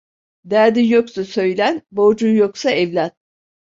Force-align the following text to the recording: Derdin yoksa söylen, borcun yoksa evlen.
Derdin 0.45 0.83
yoksa 0.83 1.25
söylen, 1.25 1.81
borcun 1.91 2.29
yoksa 2.35 2.71
evlen. 2.71 3.11